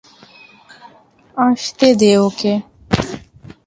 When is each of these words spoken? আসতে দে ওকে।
আসতে 1.37 1.87
দে 1.95 2.11
ওকে। 2.27 2.53